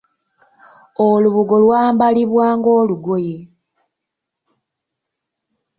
Olubugo 1.07 1.55
lwambalibwa 1.63 2.45
ng'olugoye. 2.57 3.37